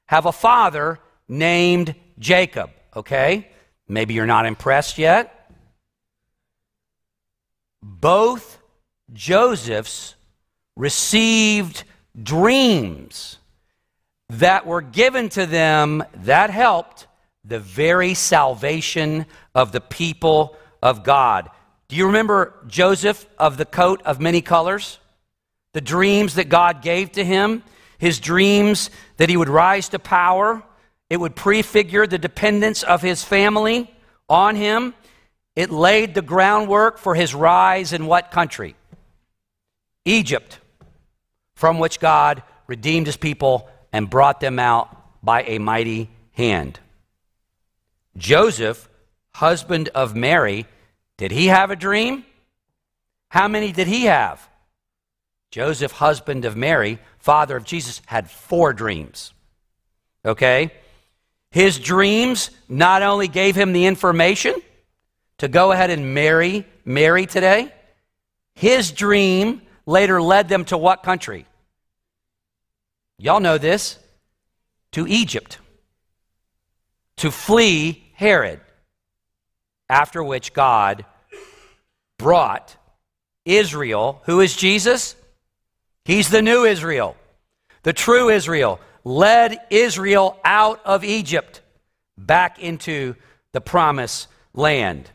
have 0.07 0.25
a 0.25 0.33
father 0.33 0.99
named 1.29 1.95
Jacob, 2.19 2.69
okay? 2.93 3.47
Maybe 3.87 4.13
you're 4.13 4.25
not 4.25 4.45
impressed 4.45 4.97
yet. 4.97 5.51
Both 7.81 8.59
Josephs 9.13 10.15
received 10.75 11.85
dreams 12.21 13.38
that 14.29 14.65
were 14.65 14.81
given 14.81 15.29
to 15.29 15.45
them 15.45 16.03
that 16.13 16.49
helped 16.49 17.07
the 17.43 17.59
very 17.59 18.13
salvation 18.13 19.25
of 19.55 19.71
the 19.71 19.81
people 19.81 20.55
of 20.81 21.03
God. 21.03 21.49
Do 21.87 21.95
you 21.95 22.05
remember 22.05 22.53
Joseph 22.67 23.25
of 23.37 23.57
the 23.57 23.65
coat 23.65 24.01
of 24.05 24.19
many 24.19 24.41
colors? 24.41 24.99
The 25.73 25.81
dreams 25.81 26.35
that 26.35 26.49
God 26.49 26.81
gave 26.81 27.11
to 27.13 27.25
him, 27.25 27.63
his 27.97 28.19
dreams 28.19 28.89
that 29.17 29.29
he 29.29 29.37
would 29.37 29.49
rise 29.49 29.89
to 29.89 29.99
power. 29.99 30.63
It 31.09 31.19
would 31.19 31.35
prefigure 31.35 32.05
the 32.05 32.19
dependence 32.19 32.83
of 32.83 33.01
his 33.01 33.23
family 33.23 33.91
on 34.29 34.55
him. 34.55 34.93
It 35.55 35.71
laid 35.71 36.13
the 36.13 36.21
groundwork 36.21 36.99
for 36.99 37.15
his 37.15 37.33
rise 37.33 37.91
in 37.93 38.05
what 38.05 38.29
country? 38.29 38.75
Egypt, 40.05 40.59
from 41.55 41.79
which 41.79 41.99
God 41.99 42.43
redeemed 42.67 43.07
his 43.07 43.17
people 43.17 43.69
and 43.91 44.09
brought 44.09 44.39
them 44.39 44.59
out 44.59 45.23
by 45.23 45.43
a 45.43 45.59
mighty 45.59 46.09
hand. 46.33 46.79
Joseph, 48.17 48.89
husband 49.33 49.89
of 49.89 50.15
Mary, 50.15 50.65
did 51.17 51.31
he 51.31 51.47
have 51.47 51.71
a 51.71 51.75
dream? 51.75 52.25
How 53.29 53.47
many 53.47 53.71
did 53.71 53.87
he 53.87 54.05
have? 54.05 54.47
Joseph, 55.51 55.91
husband 55.91 56.45
of 56.45 56.55
Mary, 56.55 56.99
father 57.17 57.57
of 57.57 57.63
Jesus, 57.63 58.01
had 58.05 58.29
four 58.29 58.73
dreams. 58.73 59.33
Okay? 60.23 60.71
His 61.51 61.79
dreams 61.79 62.51
not 62.67 63.01
only 63.01 63.27
gave 63.27 63.55
him 63.55 63.73
the 63.73 63.85
information 63.85 64.55
to 65.39 65.47
go 65.47 65.71
ahead 65.71 65.89
and 65.89 66.13
marry 66.13 66.65
Mary 66.85 67.25
today, 67.25 67.73
his 68.53 68.91
dream 68.91 69.61
later 69.85 70.21
led 70.21 70.49
them 70.49 70.65
to 70.65 70.77
what 70.77 71.01
country? 71.01 71.45
Y'all 73.19 73.41
know 73.41 73.57
this. 73.57 73.99
To 74.93 75.05
Egypt. 75.05 75.59
To 77.17 77.29
flee 77.29 78.11
Herod. 78.13 78.61
After 79.89 80.23
which 80.23 80.53
God 80.53 81.05
brought 82.17 82.75
Israel, 83.45 84.21
who 84.25 84.39
is 84.39 84.55
Jesus? 84.55 85.15
He's 86.05 86.29
the 86.29 86.41
new 86.41 86.63
Israel, 86.63 87.15
the 87.83 87.93
true 87.93 88.29
Israel, 88.29 88.79
led 89.03 89.59
Israel 89.69 90.39
out 90.43 90.81
of 90.85 91.03
Egypt 91.03 91.61
back 92.17 92.59
into 92.59 93.15
the 93.51 93.61
promised 93.61 94.27
land. 94.53 95.09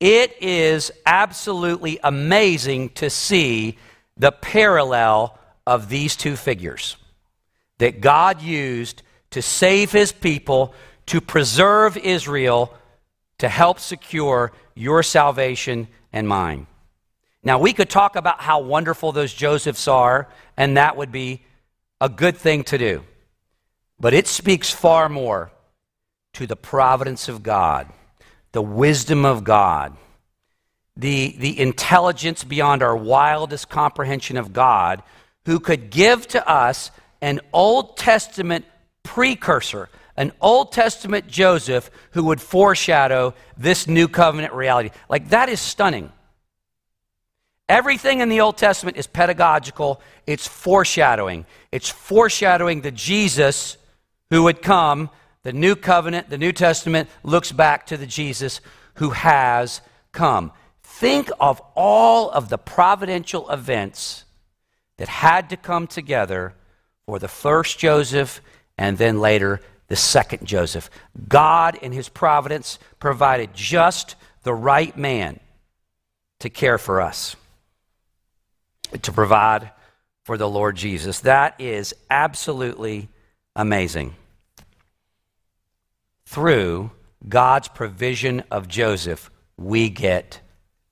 It 0.00 0.36
is 0.40 0.90
absolutely 1.06 1.98
amazing 2.02 2.90
to 2.90 3.08
see 3.10 3.78
the 4.16 4.32
parallel 4.32 5.38
of 5.66 5.88
these 5.88 6.16
two 6.16 6.36
figures 6.36 6.96
that 7.78 8.00
God 8.00 8.40
used 8.42 9.02
to 9.30 9.42
save 9.42 9.90
his 9.92 10.12
people, 10.12 10.74
to 11.06 11.20
preserve 11.20 11.96
Israel, 11.96 12.72
to 13.38 13.48
help 13.48 13.80
secure 13.80 14.52
your 14.74 15.02
salvation 15.02 15.88
and 16.12 16.28
mine. 16.28 16.66
Now, 17.42 17.58
we 17.58 17.72
could 17.72 17.90
talk 17.90 18.16
about 18.16 18.40
how 18.40 18.60
wonderful 18.60 19.12
those 19.12 19.34
Josephs 19.34 19.86
are, 19.88 20.28
and 20.56 20.76
that 20.76 20.96
would 20.96 21.12
be 21.12 21.42
a 22.00 22.08
good 22.08 22.36
thing 22.36 22.64
to 22.64 22.78
do. 22.78 23.04
But 24.00 24.14
it 24.14 24.26
speaks 24.26 24.70
far 24.70 25.08
more 25.08 25.50
to 26.34 26.46
the 26.46 26.56
providence 26.56 27.28
of 27.28 27.42
God, 27.42 27.88
the 28.52 28.62
wisdom 28.62 29.24
of 29.24 29.44
God, 29.44 29.96
the, 30.96 31.34
the 31.38 31.58
intelligence 31.58 32.44
beyond 32.44 32.82
our 32.82 32.96
wildest 32.96 33.68
comprehension 33.68 34.36
of 34.36 34.52
God, 34.52 35.02
who 35.46 35.60
could 35.60 35.90
give 35.90 36.26
to 36.28 36.48
us 36.48 36.90
an 37.20 37.40
Old 37.52 37.96
Testament 37.96 38.64
precursor, 39.02 39.88
an 40.16 40.32
Old 40.40 40.72
Testament 40.72 41.26
Joseph 41.26 41.90
who 42.12 42.24
would 42.24 42.40
foreshadow 42.40 43.34
this 43.56 43.86
new 43.86 44.08
covenant 44.08 44.52
reality. 44.52 44.90
Like, 45.08 45.30
that 45.30 45.48
is 45.48 45.60
stunning. 45.60 46.12
Everything 47.68 48.20
in 48.20 48.28
the 48.28 48.40
Old 48.40 48.58
Testament 48.58 48.96
is 48.96 49.06
pedagogical, 49.06 50.00
it's 50.26 50.46
foreshadowing. 50.46 51.46
It's 51.72 51.88
foreshadowing 51.88 52.82
the 52.82 52.90
Jesus 52.90 53.78
who 54.30 54.42
would 54.44 54.62
come. 54.62 55.10
The 55.42 55.52
new 55.52 55.76
covenant, 55.76 56.30
the 56.30 56.38
New 56.38 56.52
Testament 56.52 57.08
looks 57.22 57.52
back 57.52 57.86
to 57.86 57.96
the 57.96 58.06
Jesus 58.06 58.60
who 58.94 59.10
has 59.10 59.80
come. 60.12 60.52
Think 60.82 61.30
of 61.40 61.60
all 61.74 62.30
of 62.30 62.48
the 62.48 62.58
providential 62.58 63.50
events 63.50 64.24
that 64.96 65.08
had 65.08 65.50
to 65.50 65.56
come 65.56 65.86
together 65.86 66.54
for 67.06 67.18
the 67.18 67.28
first 67.28 67.78
Joseph 67.78 68.40
and 68.78 68.98
then 68.98 69.20
later 69.20 69.60
the 69.88 69.96
second 69.96 70.46
Joseph. 70.46 70.90
God, 71.28 71.76
in 71.76 71.92
his 71.92 72.08
providence, 72.08 72.78
provided 72.98 73.54
just 73.54 74.16
the 74.42 74.54
right 74.54 74.96
man 74.96 75.40
to 76.40 76.50
care 76.50 76.78
for 76.78 77.00
us, 77.00 77.36
to 79.02 79.12
provide 79.12 79.70
for 80.24 80.36
the 80.36 80.48
Lord 80.48 80.76
Jesus. 80.76 81.20
That 81.20 81.60
is 81.60 81.94
absolutely 82.10 83.08
amazing. 83.54 84.14
Through 86.26 86.90
God's 87.28 87.68
provision 87.68 88.42
of 88.50 88.68
Joseph, 88.68 89.30
we 89.56 89.88
get 89.88 90.40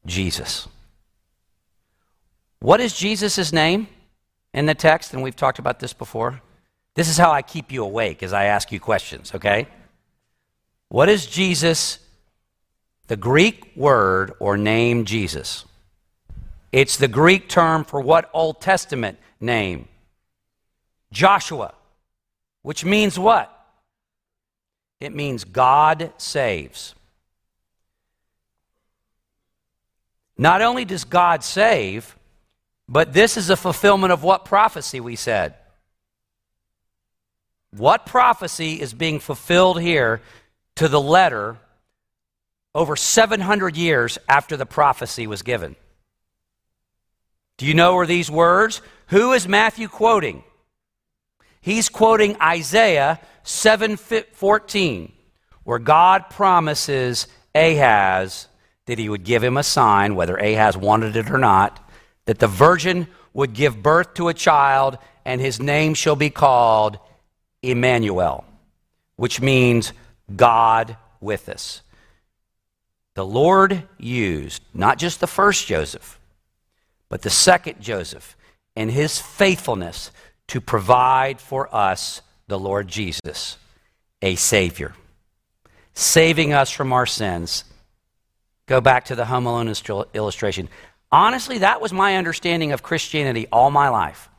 Jesus. 0.07 0.69
What 2.63 2.81
is 2.81 2.97
Jesus' 2.97 3.53
name 3.53 3.89
in 4.55 4.67
the 4.67 4.75
text? 4.75 5.13
And 5.13 5.21
we've 5.21 5.35
talked 5.35 5.59
about 5.59 5.81
this 5.81 5.93
before. 5.93 6.41
This 6.95 7.09
is 7.09 7.19
how 7.19 7.33
I 7.33 7.43
keep 7.43 7.73
you 7.73 7.83
awake 7.83 8.23
as 8.23 8.33
I 8.33 8.45
ask 8.45 8.71
you 8.71 8.79
questions, 8.79 9.35
okay? 9.35 9.67
What 10.89 11.09
is 11.09 11.27
Jesus, 11.27 11.99
the 13.09 13.17
Greek 13.17 13.73
word 13.75 14.35
or 14.39 14.57
name 14.57 15.07
Jesus? 15.07 15.65
It's 16.71 16.97
the 16.97 17.09
Greek 17.09 17.49
term 17.49 17.83
for 17.83 18.01
what 18.01 18.31
Old 18.33 18.61
Testament 18.61 19.19
name? 19.41 19.89
Joshua, 21.11 21.75
which 22.63 22.85
means 22.85 23.19
what? 23.19 23.51
It 25.01 25.13
means 25.13 25.43
God 25.43 26.13
saves. 26.17 26.95
Not 30.39 30.63
only 30.63 30.85
does 30.85 31.03
God 31.03 31.43
save, 31.43 32.17
but 32.89 33.13
this 33.13 33.37
is 33.37 33.51
a 33.51 33.57
fulfillment 33.57 34.13
of 34.13 34.23
what 34.23 34.45
prophecy 34.45 35.01
we 35.01 35.17
said? 35.17 35.55
What 37.71 38.07
prophecy 38.07 38.81
is 38.81 38.93
being 38.93 39.19
fulfilled 39.19 39.81
here 39.81 40.21
to 40.77 40.89
the 40.89 41.01
letter 41.01 41.57
over 42.75 42.97
700 42.97 43.77
years 43.77 44.19
after 44.29 44.57
the 44.57 44.67
prophecy 44.67 45.27
was 45.27 45.43
given? 45.43 45.77
Do 47.57 47.67
you 47.67 47.75
know 47.75 47.95
where 47.95 48.07
these 48.07 48.31
words? 48.31 48.83
Who 49.09 49.33
is 49.33 49.47
Matthew 49.47 49.89
quoting? 49.89 50.43
He's 51.61 51.89
quoting 51.89 52.37
Isaiah 52.43 53.21
7:14, 53.45 55.13
where 55.65 55.79
God 55.79 56.29
promises 56.29 57.29
Ahaz 57.55 58.49
that 58.87 58.99
he 58.99 59.09
would 59.09 59.25
give 59.25 59.45
him 59.45 59.57
a 59.57 59.63
sign, 59.63 60.15
whether 60.15 60.37
Ahaz 60.37 60.77
wanted 60.77 61.15
it 61.15 61.31
or 61.31 61.39
not, 61.39 61.79
that 62.27 62.39
the 62.39 62.47
virgin 62.47 63.09
would 63.33 63.53
give 63.53 63.83
birth 63.83 64.15
to 64.15 64.29
a 64.29 64.35
child, 64.35 64.99
and 65.25 65.41
his 65.41 65.61
name 65.61 65.95
shall 65.95 66.17
be 66.17 66.31
called 66.31 66.99
Emmanuel, 67.63 68.45
which 69.17 69.41
means 69.41 69.93
God 70.35 70.97
with 71.21 71.49
us. 71.49 71.83
The 73.15 73.27
Lord 73.27 73.83
used 73.99 74.63
not 74.73 74.99
just 74.99 75.21
the 75.21 75.27
first 75.27 75.67
Joseph, 75.67 76.19
but 77.09 77.23
the 77.23 77.31
second 77.31 77.81
Joseph 77.81 78.37
and 78.75 78.91
his 78.91 79.19
faithfulness 79.19 80.11
to 80.49 80.61
provide 80.61 81.41
for 81.41 81.75
us 81.75 82.23
the 82.47 82.59
Lord 82.59 82.89
Jesus, 82.89 83.59
a 84.21 84.35
Savior, 84.35 84.95
saving 85.95 86.53
us 86.53 86.71
from 86.71 86.93
our 86.93 87.07
sins. 87.07 87.65
Go 88.67 88.81
back 88.81 89.05
to 89.07 89.15
the 89.15 89.27
Home 89.27 89.47
Alone 89.47 89.73
illustration. 90.15 90.69
Honestly, 91.13 91.59
that 91.59 91.81
was 91.81 91.93
my 91.93 92.17
understanding 92.17 92.73
of 92.73 92.83
Christianity 92.83 93.47
all 93.53 93.71
my 93.71 93.91
life 93.91 94.31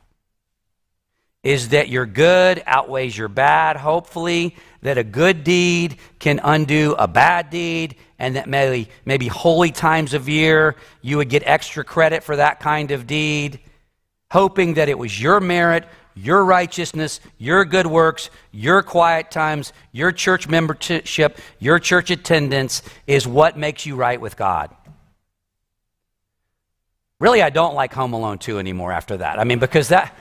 is 1.44 1.68
that 1.68 1.90
your 1.90 2.06
good 2.06 2.62
outweighs 2.66 3.16
your 3.16 3.28
bad, 3.28 3.76
hopefully, 3.76 4.56
that 4.80 4.96
a 4.96 5.04
good 5.04 5.44
deed 5.44 5.98
can 6.18 6.40
undo 6.42 6.96
a 6.98 7.06
bad 7.06 7.50
deed, 7.50 7.96
and 8.18 8.36
that 8.36 8.48
maybe, 8.48 8.88
maybe 9.04 9.28
holy 9.28 9.70
times 9.70 10.14
of 10.14 10.26
year 10.28 10.74
you 11.02 11.18
would 11.18 11.28
get 11.28 11.42
extra 11.44 11.84
credit 11.84 12.24
for 12.24 12.36
that 12.36 12.60
kind 12.60 12.90
of 12.90 13.06
deed, 13.06 13.60
hoping 14.30 14.74
that 14.74 14.88
it 14.88 14.98
was 14.98 15.20
your 15.20 15.38
merit, 15.38 15.84
your 16.14 16.44
righteousness, 16.44 17.20
your 17.36 17.64
good 17.66 17.86
works, 17.86 18.30
your 18.50 18.82
quiet 18.82 19.30
times, 19.30 19.74
your 19.92 20.12
church 20.12 20.48
membership, 20.48 21.38
your 21.58 21.78
church 21.78 22.10
attendance 22.10 22.82
is 23.06 23.26
what 23.26 23.58
makes 23.58 23.84
you 23.84 23.96
right 23.96 24.20
with 24.20 24.36
God. 24.36 24.74
Really, 27.24 27.40
I 27.40 27.48
don't 27.48 27.74
like 27.74 27.94
Home 27.94 28.12
Alone 28.12 28.36
2 28.36 28.58
anymore 28.58 28.92
after 28.92 29.16
that. 29.16 29.38
I 29.38 29.44
mean, 29.44 29.58
because 29.58 29.88
that 29.88 30.14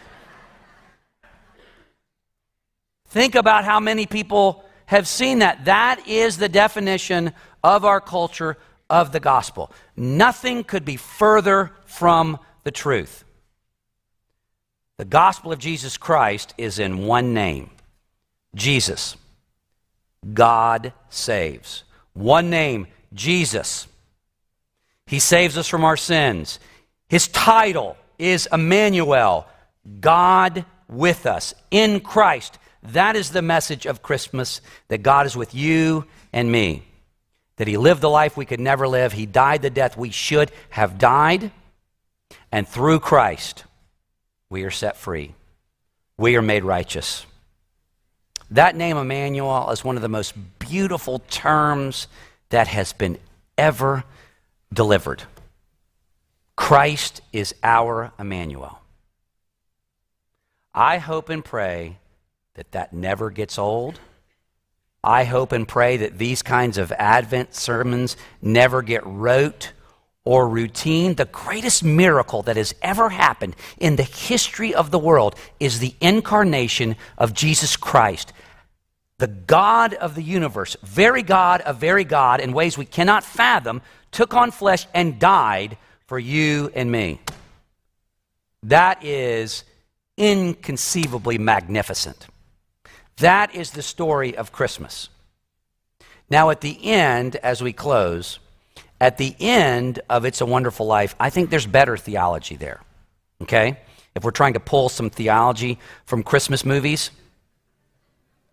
Think 3.07 3.35
about 3.35 3.65
how 3.65 3.81
many 3.81 4.05
people 4.05 4.63
have 4.85 5.05
seen 5.05 5.39
that. 5.39 5.65
That 5.65 6.07
is 6.07 6.37
the 6.37 6.47
definition 6.47 7.33
of 7.61 7.83
our 7.83 7.99
culture 7.99 8.55
of 8.89 9.11
the 9.11 9.19
gospel. 9.19 9.69
Nothing 9.97 10.63
could 10.63 10.85
be 10.85 10.95
further 10.95 11.73
from 11.85 12.39
the 12.63 12.71
truth. 12.71 13.25
The 14.95 15.03
gospel 15.03 15.51
of 15.51 15.59
Jesus 15.59 15.97
Christ 15.97 16.53
is 16.57 16.79
in 16.79 17.05
one 17.05 17.33
name 17.33 17.69
Jesus. 18.55 19.17
God 20.33 20.93
saves. 21.09 21.83
One 22.13 22.49
name, 22.49 22.87
Jesus. 23.13 23.87
He 25.05 25.19
saves 25.19 25.57
us 25.57 25.67
from 25.67 25.83
our 25.83 25.97
sins. 25.97 26.59
His 27.13 27.27
title 27.27 27.95
is 28.17 28.47
Emmanuel, 28.51 29.45
God 29.99 30.65
with 30.87 31.27
us 31.27 31.53
in 31.69 31.99
Christ. 31.99 32.57
That 32.81 33.15
is 33.15 33.29
the 33.29 33.43
message 33.43 33.85
of 33.85 34.01
Christmas 34.01 34.61
that 34.87 35.03
God 35.03 35.27
is 35.27 35.37
with 35.37 35.53
you 35.53 36.05
and 36.33 36.51
me. 36.51 36.81
That 37.57 37.67
He 37.67 37.77
lived 37.77 38.01
the 38.01 38.09
life 38.09 38.35
we 38.35 38.47
could 38.47 38.59
never 38.59 38.87
live, 38.87 39.13
He 39.13 39.27
died 39.27 39.61
the 39.61 39.69
death 39.69 39.95
we 39.95 40.09
should 40.09 40.51
have 40.71 40.97
died, 40.97 41.51
and 42.51 42.67
through 42.67 42.99
Christ, 42.99 43.63
we 44.49 44.63
are 44.63 44.71
set 44.71 44.97
free. 44.97 45.35
We 46.17 46.35
are 46.35 46.41
made 46.41 46.63
righteous. 46.63 47.27
That 48.49 48.75
name, 48.75 48.97
Emmanuel, 48.97 49.69
is 49.69 49.83
one 49.83 49.97
of 49.97 50.01
the 50.01 50.09
most 50.09 50.33
beautiful 50.57 51.19
terms 51.29 52.07
that 52.49 52.69
has 52.69 52.91
been 52.91 53.19
ever 53.55 54.03
delivered. 54.73 55.21
Christ 56.55 57.21
is 57.31 57.55
our 57.63 58.11
Emmanuel. 58.19 58.79
I 60.73 60.97
hope 60.97 61.29
and 61.29 61.43
pray 61.43 61.97
that 62.55 62.71
that 62.71 62.93
never 62.93 63.29
gets 63.29 63.57
old. 63.57 63.99
I 65.03 65.25
hope 65.25 65.51
and 65.51 65.67
pray 65.67 65.97
that 65.97 66.17
these 66.17 66.41
kinds 66.41 66.77
of 66.77 66.91
Advent 66.93 67.55
sermons 67.55 68.15
never 68.41 68.81
get 68.81 69.05
rote 69.05 69.73
or 70.23 70.47
routine. 70.47 71.15
The 71.15 71.25
greatest 71.25 71.83
miracle 71.83 72.41
that 72.43 72.55
has 72.55 72.73
ever 72.81 73.09
happened 73.09 73.55
in 73.77 73.97
the 73.97 74.03
history 74.03 74.73
of 74.73 74.91
the 74.91 74.99
world 74.99 75.35
is 75.59 75.79
the 75.79 75.95
incarnation 75.99 76.95
of 77.17 77.33
Jesus 77.33 77.75
Christ. 77.75 78.31
The 79.17 79.27
God 79.27 79.93
of 79.95 80.15
the 80.15 80.23
universe, 80.23 80.77
very 80.83 81.23
God 81.23 81.61
of 81.61 81.77
very 81.77 82.03
God, 82.03 82.39
in 82.39 82.53
ways 82.53 82.77
we 82.77 82.85
cannot 82.85 83.23
fathom, 83.23 83.81
took 84.11 84.33
on 84.33 84.51
flesh 84.51 84.87
and 84.93 85.19
died 85.19 85.77
for 86.07 86.19
you 86.19 86.71
and 86.75 86.91
me. 86.91 87.19
That 88.63 89.03
is 89.03 89.63
inconceivably 90.17 91.37
magnificent. 91.37 92.27
That 93.17 93.55
is 93.55 93.71
the 93.71 93.81
story 93.81 94.35
of 94.35 94.51
Christmas. 94.51 95.09
Now, 96.29 96.49
at 96.49 96.61
the 96.61 96.83
end, 96.85 97.35
as 97.37 97.61
we 97.61 97.73
close, 97.73 98.39
at 98.99 99.17
the 99.17 99.35
end 99.39 99.99
of 100.09 100.25
It's 100.25 100.41
a 100.41 100.45
Wonderful 100.45 100.85
Life, 100.85 101.15
I 101.19 101.29
think 101.29 101.49
there's 101.49 101.67
better 101.67 101.97
theology 101.97 102.55
there. 102.55 102.81
Okay? 103.41 103.77
If 104.15 104.23
we're 104.23 104.31
trying 104.31 104.53
to 104.53 104.59
pull 104.59 104.89
some 104.89 105.09
theology 105.09 105.79
from 106.05 106.23
Christmas 106.23 106.65
movies, 106.65 107.11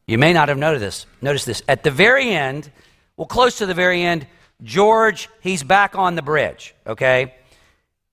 you 0.07 0.19
may 0.19 0.33
not 0.33 0.49
have 0.49 0.59
noticed 0.59 0.81
this. 0.81 1.07
Notice 1.23 1.45
this. 1.45 1.63
At 1.69 1.85
the 1.85 1.91
very 1.91 2.31
end, 2.31 2.71
well, 3.17 3.27
close 3.27 3.59
to 3.59 3.67
the 3.67 3.75
very 3.75 4.03
end, 4.03 4.27
George, 4.63 5.29
he's 5.41 5.63
back 5.63 5.97
on 5.97 6.17
the 6.17 6.23
bridge, 6.23 6.75
okay? 6.87 7.35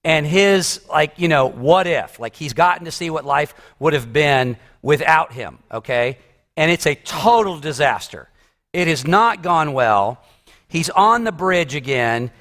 And 0.07 0.25
his, 0.25 0.79
like, 0.89 1.19
you 1.19 1.27
know, 1.27 1.47
what 1.47 1.85
if? 1.85 2.17
Like, 2.17 2.33
he's 2.33 2.53
gotten 2.53 2.85
to 2.85 2.91
see 2.91 3.09
what 3.09 3.25
life 3.25 3.53
would 3.77 3.91
have 3.91 4.13
been 4.13 4.55
without 4.81 5.33
him, 5.33 5.59
okay? 5.69 6.17
And 6.55 6.71
it's 6.71 6.87
a 6.87 6.95
total 6.95 7.59
disaster. 7.59 8.29
It 8.71 8.87
has 8.87 9.05
not 9.05 9.43
gone 9.43 9.73
well. 9.73 10.23
He's 10.69 10.89
on 10.89 11.25
the 11.25 11.33
bridge 11.33 11.75
again. 11.75 12.31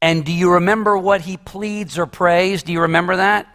And 0.00 0.24
do 0.24 0.30
you 0.30 0.52
remember 0.52 0.96
what 0.96 1.20
he 1.20 1.36
pleads 1.36 1.98
or 1.98 2.06
prays? 2.06 2.62
Do 2.62 2.72
you 2.72 2.82
remember 2.82 3.16
that? 3.16 3.48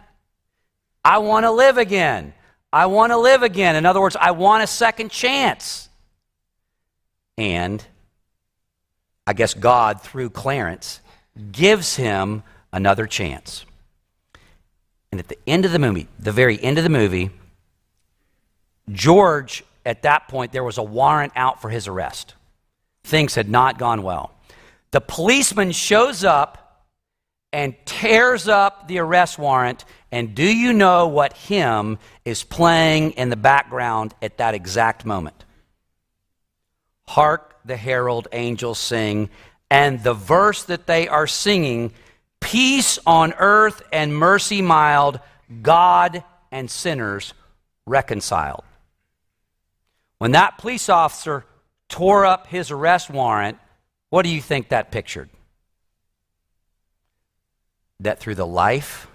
I 1.02 1.16
want 1.18 1.46
to 1.46 1.50
live 1.50 1.78
again. 1.78 2.34
I 2.74 2.84
want 2.86 3.12
to 3.12 3.16
live 3.16 3.42
again. 3.42 3.74
In 3.74 3.86
other 3.86 4.02
words, 4.02 4.16
I 4.20 4.32
want 4.32 4.62
a 4.62 4.66
second 4.66 5.10
chance. 5.10 5.88
And 7.38 7.82
I 9.26 9.32
guess 9.32 9.54
God, 9.54 10.02
through 10.02 10.28
Clarence, 10.28 11.00
gives 11.52 11.96
him 11.96 12.42
another 12.72 13.06
chance. 13.06 13.64
And 15.10 15.20
at 15.20 15.28
the 15.28 15.38
end 15.46 15.64
of 15.64 15.72
the 15.72 15.78
movie, 15.78 16.08
the 16.18 16.32
very 16.32 16.62
end 16.62 16.78
of 16.78 16.84
the 16.84 16.90
movie, 16.90 17.30
George, 18.90 19.62
at 19.84 20.02
that 20.02 20.28
point, 20.28 20.52
there 20.52 20.64
was 20.64 20.78
a 20.78 20.82
warrant 20.82 21.32
out 21.36 21.60
for 21.60 21.68
his 21.68 21.86
arrest. 21.86 22.34
Things 23.04 23.34
had 23.34 23.48
not 23.48 23.78
gone 23.78 24.02
well. 24.02 24.32
The 24.90 25.00
policeman 25.00 25.72
shows 25.72 26.24
up 26.24 26.86
and 27.52 27.74
tears 27.84 28.48
up 28.48 28.88
the 28.88 28.98
arrest 28.98 29.38
warrant. 29.38 29.84
And 30.10 30.34
do 30.34 30.44
you 30.44 30.72
know 30.72 31.08
what 31.08 31.34
hymn 31.34 31.98
is 32.24 32.44
playing 32.44 33.12
in 33.12 33.28
the 33.28 33.36
background 33.36 34.14
at 34.22 34.38
that 34.38 34.54
exact 34.54 35.04
moment? 35.04 35.44
Hark 37.06 37.56
the 37.64 37.76
herald 37.76 38.28
angels 38.32 38.78
sing. 38.78 39.28
And 39.70 40.02
the 40.02 40.14
verse 40.14 40.64
that 40.64 40.86
they 40.86 41.08
are 41.08 41.26
singing 41.26 41.92
peace 42.42 42.98
on 43.06 43.32
earth 43.38 43.82
and 43.92 44.14
mercy 44.14 44.60
mild, 44.60 45.20
God 45.62 46.22
and 46.50 46.70
sinners 46.70 47.32
reconciled. 47.86 48.64
When 50.18 50.32
that 50.32 50.58
police 50.58 50.88
officer 50.88 51.44
tore 51.88 52.26
up 52.26 52.46
his 52.46 52.70
arrest 52.70 53.08
warrant, 53.08 53.58
what 54.10 54.22
do 54.22 54.28
you 54.28 54.42
think 54.42 54.68
that 54.68 54.90
pictured? 54.90 55.30
That 58.00 58.18
through 58.18 58.34
the 58.34 58.46
life, 58.46 59.06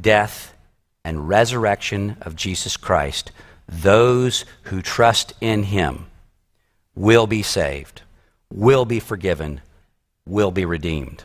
death, 0.00 0.54
and 1.04 1.28
resurrection 1.28 2.16
of 2.20 2.36
Jesus 2.36 2.76
Christ, 2.76 3.32
those 3.68 4.44
who 4.64 4.82
trust 4.82 5.32
in 5.40 5.64
him 5.64 6.06
will 6.94 7.26
be 7.26 7.42
saved, 7.42 8.02
will 8.52 8.84
be 8.84 9.00
forgiven, 9.00 9.60
will 10.26 10.50
be 10.50 10.64
redeemed. 10.64 11.24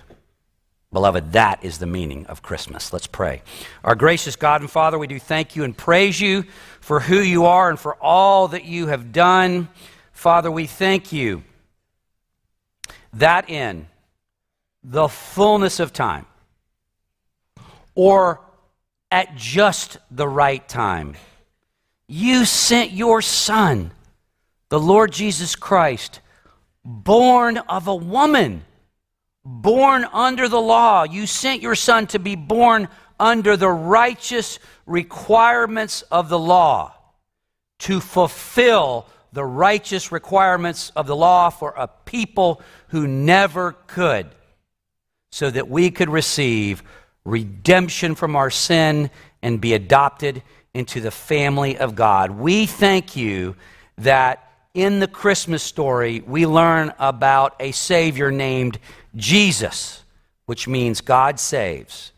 Beloved, 0.95 1.33
that 1.33 1.61
is 1.61 1.79
the 1.79 1.85
meaning 1.85 2.25
of 2.27 2.41
Christmas. 2.41 2.93
Let's 2.93 3.05
pray. 3.05 3.41
Our 3.83 3.95
gracious 3.95 4.37
God 4.37 4.61
and 4.61 4.71
Father, 4.71 4.97
we 4.97 5.07
do 5.07 5.19
thank 5.19 5.53
you 5.53 5.65
and 5.65 5.75
praise 5.75 6.21
you 6.21 6.45
for 6.79 7.01
who 7.01 7.17
you 7.19 7.47
are 7.47 7.69
and 7.69 7.77
for 7.77 7.95
all 7.95 8.47
that 8.47 8.63
you 8.63 8.87
have 8.87 9.11
done. 9.11 9.67
Father, 10.13 10.49
we 10.49 10.67
thank 10.67 11.11
you 11.11 11.43
that 13.11 13.49
in 13.49 13.87
the 14.85 15.09
fullness 15.09 15.81
of 15.81 15.91
time, 15.91 16.27
or 17.93 18.39
at 19.11 19.35
just 19.35 19.97
the 20.09 20.29
right 20.29 20.65
time, 20.65 21.15
you 22.07 22.45
sent 22.45 22.91
your 22.91 23.21
Son, 23.21 23.91
the 24.69 24.79
Lord 24.79 25.11
Jesus 25.11 25.57
Christ, 25.57 26.21
born 26.85 27.57
of 27.57 27.89
a 27.89 27.95
woman, 27.95 28.63
born 29.45 30.05
under 30.11 30.49
the 30.49 30.59
law. 30.59 31.03
You 31.03 31.27
sent 31.27 31.61
your 31.61 31.75
Son 31.75 32.07
to 32.07 32.19
be 32.19 32.35
born 32.35 32.89
under 33.19 33.55
the 33.55 33.69
righteous 33.69 34.59
requirements 34.85 36.01
of 36.11 36.27
the 36.29 36.39
law 36.39 36.93
to 37.79 37.99
fulfill 37.99 39.07
the 39.31 39.45
righteous 39.45 40.11
requirements 40.11 40.91
of 40.95 41.07
the 41.07 41.15
law 41.15 41.49
for 41.49 41.73
a 41.77 41.87
people 41.87 42.61
who 42.89 43.07
never 43.07 43.73
could, 43.87 44.27
so 45.31 45.49
that 45.49 45.67
we 45.69 45.91
could 45.91 46.09
receive 46.09 46.81
redemption 47.25 48.15
from 48.15 48.35
our 48.35 48.49
sin 48.49 49.09
and 49.41 49.59
be 49.59 49.73
adopted 49.73 50.41
into 50.73 51.01
the 51.01 51.11
family 51.11 51.77
of 51.77 51.95
God. 51.95 52.31
We 52.31 52.65
thank 52.65 53.15
you 53.15 53.55
that 53.97 54.41
in 54.73 54.99
the 54.99 55.07
Christmas 55.07 55.63
story, 55.63 56.21
we 56.25 56.45
learn 56.45 56.93
about 56.99 57.55
a 57.59 57.71
Savior 57.71 58.31
named 58.31 58.77
Jesus, 59.15 60.03
which 60.45 60.67
means 60.67 61.01
God 61.01 61.39
saves. 61.39 62.11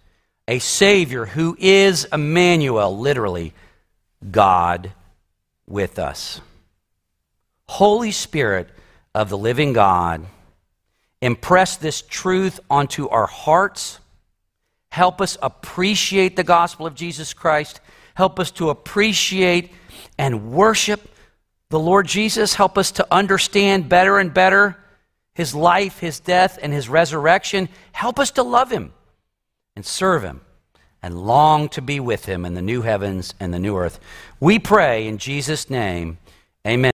A 0.47 0.59
Savior 0.59 1.25
who 1.25 1.55
is 1.59 2.05
Emmanuel, 2.11 2.97
literally, 2.97 3.53
God 4.31 4.93
with 5.67 5.99
us. 5.99 6.41
Holy 7.67 8.11
Spirit 8.11 8.69
of 9.13 9.29
the 9.29 9.37
living 9.37 9.73
God, 9.73 10.25
impress 11.21 11.75
this 11.75 12.01
truth 12.01 12.59
onto 12.69 13.09
our 13.09 13.27
hearts. 13.27 13.99
Help 14.91 15.19
us 15.21 15.37
appreciate 15.41 16.35
the 16.35 16.43
gospel 16.43 16.85
of 16.85 16.95
Jesus 16.95 17.33
Christ. 17.33 17.81
Help 18.15 18.39
us 18.39 18.51
to 18.51 18.69
appreciate 18.69 19.71
and 20.17 20.51
worship 20.51 21.09
the 21.69 21.79
Lord 21.79 22.07
Jesus. 22.07 22.55
Help 22.55 22.77
us 22.77 22.91
to 22.91 23.07
understand 23.11 23.89
better 23.89 24.17
and 24.17 24.33
better 24.33 24.77
his 25.37 25.53
life, 25.53 25.99
his 25.99 26.19
death, 26.19 26.57
and 26.63 26.73
his 26.73 26.89
resurrection. 26.89 27.69
Help 27.91 28.17
us 28.17 28.31
to 28.31 28.41
love 28.41 28.71
him 28.71 28.91
and 29.75 29.85
serve 29.85 30.23
him 30.23 30.41
and 31.03 31.27
long 31.27 31.69
to 31.69 31.79
be 31.79 31.99
with 31.99 32.25
him 32.25 32.43
in 32.43 32.55
the 32.55 32.61
new 32.61 32.81
heavens 32.81 33.35
and 33.39 33.53
the 33.53 33.59
new 33.59 33.77
earth. 33.77 33.99
We 34.39 34.57
pray 34.57 35.07
in 35.07 35.19
Jesus' 35.19 35.69
name. 35.69 36.17
Amen. 36.65 36.81